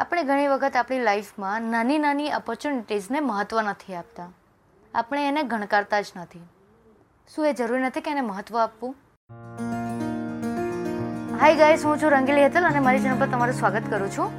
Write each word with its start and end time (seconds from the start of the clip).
આપણે 0.00 0.22
ઘણી 0.22 0.46
વખત 0.46 0.76
આપણી 0.76 0.98
લાઈફમાં 0.98 1.62
નાની 1.62 1.98
નાની 1.98 2.32
ઓપોર્ચ્યુનિટીઝને 2.32 3.20
મહત્ત્વ 3.20 3.60
નથી 3.60 3.94
આપતા. 3.94 4.28
આપણે 4.94 5.28
એને 5.28 5.42
ગણકારતા 5.42 6.00
જ 6.00 6.04
નથી. 6.16 6.48
શું 7.34 7.46
એ 7.46 7.52
જરૂરી 7.52 7.82
નથી 7.82 8.00
કે 8.00 8.10
એને 8.10 8.20
મહત્ત્વ 8.20 8.58
આપવું? 8.58 8.96
હાય 11.40 11.56
ગાઈસ 11.56 11.84
હું 11.84 12.02
છું 12.02 12.10
રંગીલી 12.10 12.42
હેતલ 12.42 12.64
અને 12.64 12.80
મારી 12.80 13.02
ચેનલ 13.02 13.20
પર 13.20 13.26
તમારું 13.26 13.54
સ્વાગત 13.54 13.82
કરું 13.90 14.10
છું. 14.10 14.30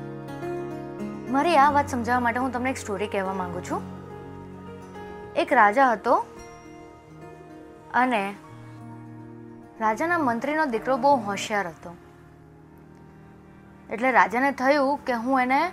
મારી 1.32 1.58
આ 1.58 1.72
વાત 1.72 1.88
સમજાવવા 1.88 2.20
માટે 2.20 2.40
હું 2.40 2.52
તમને 2.52 2.70
એક 2.70 2.78
સ્ટોરી 2.78 3.08
કહેવા 3.08 3.34
માંગુ 3.34 3.62
છું. 3.62 3.82
એક 5.36 5.54
રાજા 5.54 5.92
હતો 5.92 6.26
અને 7.94 8.36
રાજાના 9.80 10.18
મંત્રીનો 10.18 10.66
દીકરો 10.66 10.98
બહુ 10.98 11.16
હોશિયાર 11.16 11.68
હતો. 11.68 11.96
એટલે 13.92 14.12
રાજાને 14.12 14.52
થયું 14.52 15.06
કે 15.06 15.14
હું 15.14 15.42
એને 15.42 15.72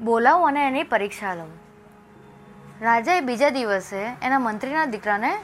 બોલાવું 0.00 0.48
અને 0.48 0.68
એની 0.68 0.82
પરીક્ષા 0.82 1.34
લઉં. 1.34 1.52
રાજાએ 2.80 3.20
બીજા 3.20 3.50
દિવસે 3.50 3.96
એના 4.22 4.38
મંત્રીના 4.38 4.84
દીકરાને 4.84 5.38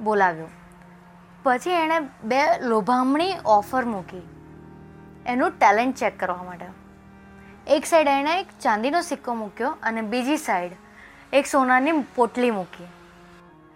બોલાવ્યો. 0.00 0.46
પછી 1.42 1.70
એણે 1.70 1.98
બે 2.24 2.58
લોભામણી 2.60 3.32
ઓફર 3.46 3.84
મૂકી. 3.84 4.22
એનું 5.26 5.58
ટેલેન્ટ 5.58 5.96
ચેક 5.96 6.20
કરવા 6.20 6.36
માટે. 6.36 6.66
એક 7.66 7.86
સાઈડ 7.86 8.08
એણે 8.08 8.40
એક 8.40 8.46
ચાંદીનો 8.60 9.00
સિક્કો 9.00 9.34
મૂક્યો 9.34 9.76
અને 9.82 10.02
બીજી 10.02 10.36
સાઈડ 10.36 10.72
એક 11.32 11.46
સોનાની 11.46 11.92
પોટલી 12.14 12.50
મૂકી. 12.50 12.86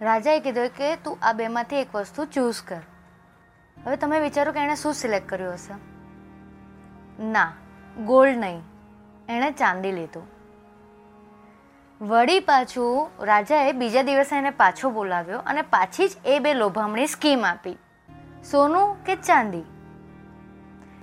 રાજાએ 0.01 0.39
કીધું 0.39 0.69
કે 0.69 0.95
તું 0.95 1.17
આ 1.21 1.33
બેમાંથી 1.33 1.75
એક 1.75 1.95
વસ્તુ 1.95 2.25
ચૂઝ 2.25 2.63
કર. 2.67 2.81
હવે 3.85 3.97
તમે 3.97 4.19
વિચારો 4.19 4.51
કે 4.51 4.59
એણે 4.59 4.75
શું 4.75 4.93
સિલેક્ટ 4.93 5.29
કર્યું 5.29 5.53
હશે? 5.53 5.96
ના 7.19 7.53
ગોલ્ડ 8.05 8.37
નહીં. 8.37 8.61
એણે 9.29 9.51
ચાંદી 9.51 9.91
લીધું. 9.91 10.27
વળી 12.01 12.39
પાછું 12.39 13.09
રાજાએ 13.25 13.71
બીજા 13.71 14.01
દિવસે 14.01 14.37
એને 14.37 14.49
પાછો 14.49 14.89
બોલાવ્યો 14.89 15.39
અને 15.39 15.61
પાછી 15.61 16.07
જ 16.07 16.11
એ 16.25 16.39
બે 16.39 16.53
લોભામણી 16.53 17.07
સ્કીમ 17.07 17.45
આપી. 17.45 17.77
સોનું 18.51 19.03
કે 19.03 19.15
ચાંદી? 19.15 19.63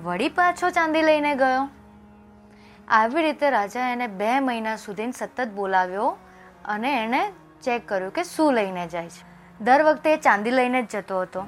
વળી 0.02 0.28
પાછો 0.28 0.70
ચાંદી 0.70 1.02
લઈને 1.02 1.34
ગયો. 1.34 1.68
આવી 2.88 3.22
રીતે 3.22 3.50
રાજા 3.50 3.88
એને 3.88 4.06
બે 4.06 4.40
મહિના 4.40 4.76
સુધી 4.76 5.12
સતત 5.12 5.48
બોલાવ્યો 5.48 6.16
અને 6.64 7.04
એણે 7.04 7.32
ચેક 7.62 7.88
કર્યું 7.88 8.12
કે 8.12 8.24
શું 8.24 8.52
લઈને 8.52 8.88
જાય 8.88 9.08
છે. 9.08 9.34
દર 9.64 9.82
વખતે 9.82 10.14
એ 10.14 10.16
ચાંદી 10.16 10.50
લઈને 10.50 10.82
જ 10.82 10.86
જતો 10.86 11.20
હતો. 11.20 11.46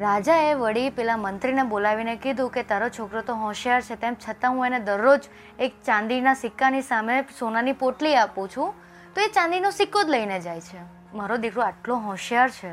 રાજાએ 0.00 0.54
વળી 0.54 0.90
પેલા 0.90 1.16
મંત્રીને 1.16 1.62
બોલાવીને 1.62 2.16
કીધું 2.16 2.50
કે 2.50 2.62
તારો 2.62 2.88
છોકરો 2.88 3.20
તો 3.20 3.34
હોશિયાર 3.34 3.82
છે, 3.82 3.94
તેમ 3.94 4.14
છતાં 4.14 4.50
હું 4.50 4.66
એને 4.66 4.78
દરરોજ 4.78 5.20
એક 5.58 5.74
ચાંદીના 5.84 6.34
સિક્કાની 6.34 6.82
સામે 6.82 7.24
સોનાની 7.38 7.72
પોટલી 7.72 8.16
આપું 8.16 8.48
છું, 8.48 8.74
તો 9.14 9.20
એ 9.20 9.26
ચાંદીનો 9.26 9.70
સિક્કો 9.70 10.02
જ 10.02 10.08
લઈને 10.08 10.40
જાય 10.40 10.60
છે. 10.60 10.78
મારો 11.16 11.36
દીકરો 11.36 11.62
આટલો 11.62 11.96
હોશિયાર 11.96 12.50
છે. 12.50 12.72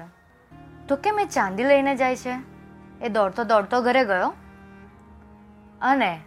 તો 0.87 0.95
કેમ 0.95 1.19
એ 1.19 1.25
ચાંદી 1.25 1.63
લઈને 1.63 1.95
જાય 1.95 2.15
છે? 2.15 2.33
એ 3.01 3.09
દોડતો 3.09 3.43
દોડતો 3.43 3.81
ઘરે 3.81 4.05
ગયો. 4.05 4.33
અને 5.81 6.19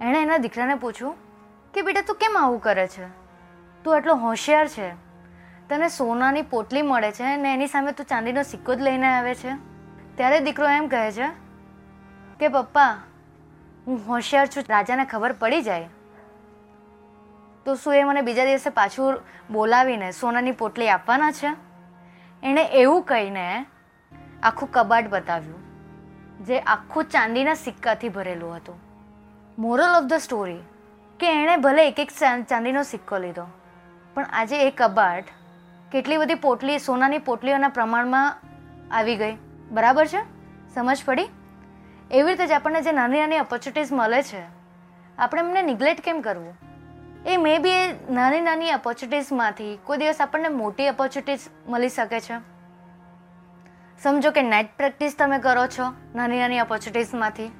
એણે 0.00 0.22
એના 0.22 0.36
દીકરાને 0.36 0.74
પૂછ્યું 0.74 1.14
કે 1.74 1.82
બેટા 1.82 2.00
તું 2.00 2.16
કેમ 2.16 2.36
આવું 2.38 2.60
કરે 2.60 2.86
છે? 2.86 3.08
તું 3.84 3.96
આટલો 3.96 4.14
હોશિયાર 4.14 4.68
છે. 4.68 4.90
તને 5.68 5.88
સોનાની 5.88 6.42
પોટલી 6.42 6.82
મળે 6.82 7.12
છે 7.12 7.36
ને 7.36 7.54
એની 7.54 7.66
સામે 7.66 7.92
તું 7.92 8.06
ચાંદીનો 8.06 8.42
સિક્કો 8.42 8.74
જ 8.74 8.80
લઈને 8.80 9.06
આવે 9.06 9.34
છે? 9.34 9.73
ત્યારે 10.16 10.38
દીકરો 10.46 10.68
એમ 10.68 10.86
કહે 10.88 11.02
છે 11.12 11.28
કે, 12.40 12.48
પપ્પા, 12.48 12.92
હું 13.86 14.00
હોશિયાર 14.08 14.48
છું, 14.48 14.64
રાજાને 14.68 15.04
ખબર 15.04 15.32
પડી 15.42 15.62
જાય. 15.62 15.88
તો 17.66 17.74
શું 17.82 17.94
એ 17.94 18.04
મને 18.04 18.22
બીજા 18.22 18.46
દિવસે 18.46 18.70
પાછું 18.70 19.20
બોલાવીને 19.52 20.08
સોનાની 20.12 20.58
પોટલી 20.62 20.90
આપવાના 20.90 21.32
છે? 21.32 21.50
એણે 22.42 22.64
એવું 22.80 23.02
કહીને 23.04 23.44
આખું 24.42 24.70
કબાટ 24.72 25.06
બતાવ્યું, 25.08 25.62
જે 26.46 26.56
આખું 26.66 27.10
ચાંદીના 27.14 27.54
સિક્કાથી 27.62 28.12
ભરેલું 28.16 28.56
હતું. 28.56 28.78
મોરલ 29.58 29.94
ઓફ 29.98 30.08
ધ 30.10 30.24
સ્ટોરી 30.26 30.62
કે 31.20 31.32
એણે 31.32 31.56
ભલે 31.56 31.86
એક 31.88 31.98
એક 32.04 32.12
ચાંદીનો 32.20 32.82
સિક્કો 32.82 33.18
લીધો, 33.18 33.46
પણ 34.16 34.30
આજે 34.32 34.56
એ 34.66 34.70
કબાટ 34.70 35.26
કેટલી 35.92 36.18
બધી 36.18 36.44
પોટલી, 36.44 36.78
સોનાની 36.78 37.26
પોટલીઓના 37.28 37.68
પ્રમાણમાં 37.68 38.28
આવી 38.90 39.16
ગઈ. 39.16 39.36
બરાબર 39.70 40.06
છે? 40.06 40.22
સમજ 40.74 41.04
પડી? 41.04 41.28
એવી 42.10 42.28
રીતે 42.28 42.46
જ 42.46 42.52
આપણને 42.52 42.82
જે 42.82 42.92
નાની 42.92 43.20
નાની 43.20 43.38
ઓપોર્ચ્યુનિટીઝ 43.38 43.92
મળે 43.92 44.22
છે, 44.22 44.42
આપણે 45.18 45.40
એમને 45.40 45.62
નિગ્લેક્ટ 45.62 46.04
કેમ 46.04 46.20
કરવું? 46.20 46.54
એ 47.26 47.36
મે 47.36 47.58
બી 47.58 47.70
એ 47.70 48.12
નાની 48.12 48.40
નાની 48.40 48.72
ઓપોર્ચ્યુનિટીઝમાંથી 48.72 49.78
કોઈ 49.84 49.98
દિવસ 49.98 50.20
આપણને 50.20 50.48
મોટી 50.48 50.88
ઓપોર્ચ્યુનિટીઝ 50.88 51.40
મળી 51.68 51.88
શકે 51.88 52.20
છે. 52.20 52.34
સમજો 54.02 54.30
કે 54.30 54.42
નેટ 54.42 54.76
પ્રેક્ટિસ 54.76 55.16
તમે 55.18 55.38
કરો 55.38 55.66
છો 55.66 55.92
નાની 56.14 56.38
નાની 56.38 56.60
ઓપોર્ચ્યુનિટીઝમાંથી 56.60 57.50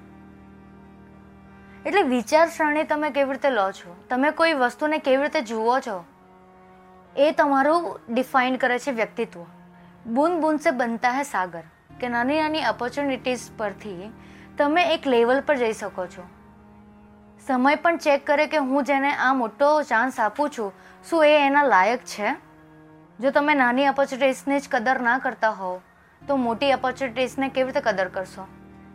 એટલે 1.86 2.02
વિચારસરણી 2.02 2.84
તમે 2.84 3.10
કેવી 3.10 3.32
રીતે 3.32 3.50
લો 3.50 3.72
છો? 3.72 3.96
તમે 4.10 4.30
કોઈ 4.30 4.52
વસ્તુને 4.52 4.98
કેવી 4.98 5.22
રીતે 5.22 5.42
જુઓ 5.42 5.80
છો? 5.80 6.04
એ 7.16 7.32
તમારું 7.32 8.00
ડિફાઇન 8.14 8.56
કરે 8.56 8.78
છે 8.78 8.90
વ્યક્તિત્વ. 8.90 9.40
બૂંદ 10.06 10.42
બૂંદ 10.42 10.60
સે 10.60 10.70
બનતા 10.70 11.10
હે 11.10 11.22
સાગર. 11.22 11.62
કે 12.00 12.08
નાની 12.08 12.40
નાની 12.40 12.58
ઓપોર્ચ્યુનિટીઝ 12.58 13.40
પરથી 13.56 14.12
તમે 14.58 14.94
એક 14.94 15.06
લેવલ 15.06 15.40
પર 15.40 15.56
જઈ 15.56 15.72
શકો 15.72 16.06
છો. 16.06 16.22
સમય 17.46 17.74
પણ 17.74 17.96
ચેક 17.96 18.26
કરે 18.26 18.46
કે 18.46 18.56
હું 18.56 18.84
જેને 18.84 19.12
આ 19.12 19.32
મોટો 19.32 19.82
ચાન્સ 19.82 20.20
આપું 20.20 20.50
છું, 20.50 20.72
શું 21.10 21.26
એ 21.26 21.46
એના 21.46 21.62
લાયક 21.62 21.98
છે? 21.98 22.34
જો 23.20 23.30
તમે 23.30 23.54
નાની 23.54 23.88
ઓપોર્ચ્યુનિટીઝની 23.88 24.60
જ 24.60 24.68
કદર 24.70 25.00
ના 25.00 25.18
કરતા 25.18 25.50
હોવ, 25.50 25.80
તો 26.28 26.36
મોટી 26.36 26.72
ઓપોર્ચ્યુનિટીઝને 26.72 27.48
કેવી 27.48 27.66
રીતે 27.66 27.80
કદર 27.80 28.08
કરશો? 28.08 28.46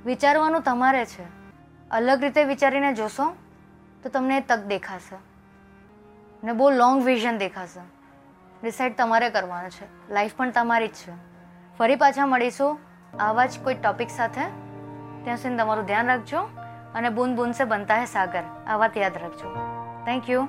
વિચારવાનું 0.05 0.61
તમારે 0.61 1.05
છે. 1.05 1.23
અલગ 1.91 2.21
રીતે 2.21 2.43
વિચારીને 2.43 2.93
જોશો, 2.93 3.35
તો 4.03 4.09
તમને 4.09 4.37
એ 4.37 4.41
તક 4.41 4.59
દેખાશે. 4.59 5.17
ને 6.43 6.53
બહુ 6.53 6.69
લોંગ 6.69 7.03
વિઝન 7.03 7.37
દેખાશે. 7.37 7.79
ડિસાઇડ 8.63 8.95
તમારે 8.97 9.29
કરવાનું 9.29 9.71
છે. 9.71 10.13
લાઈફ 10.13 10.35
પણ 10.35 10.51
તમારી 10.51 10.87
જ 10.87 10.91
છે. 10.91 11.11
ફરી 11.77 11.95
પાછા 11.95 12.25
મળીશું. 12.25 12.88
આવા 13.19 13.45
જ 13.45 13.59
કોઈ 13.63 13.75
ટોપિક 13.75 14.09
સાથે? 14.09 14.41
ત્યાં 15.23 15.37
સુધી 15.37 15.57
તમારું 15.57 15.85
ધ્યાન 15.85 16.07
રાખજો 16.07 16.39
અને 16.95 17.09
બૂંદ 17.09 17.37
બૂંદ 17.37 17.53
સે 17.53 17.63
બનતા 17.63 17.99
હે 17.99 18.05
સાગર. 18.05 18.43
આ 18.67 18.77
વાત 18.77 18.97
યાદ 18.97 19.17
રાખજો. 19.17 19.53
Thank 20.05 20.29
you 20.29 20.47